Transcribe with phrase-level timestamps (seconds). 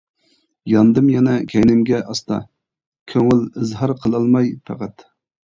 [0.71, 2.39] ياندىم يەنە كەينىمگە ئاستا،
[3.13, 5.07] كۆڭۈل ئىزھار قىلالماي پەقەت.